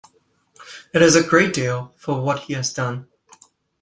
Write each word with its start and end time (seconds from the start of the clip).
It's 0.95 1.13
a 1.13 1.21
great 1.23 1.53
deal 1.53 1.93
for 1.95 2.19
what 2.23 2.39
he 2.39 2.53
has 2.53 2.73
done. 2.73 3.07